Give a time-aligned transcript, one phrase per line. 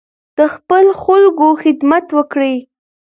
[0.37, 2.55] د خپلو خلکو خدمت وکړئ.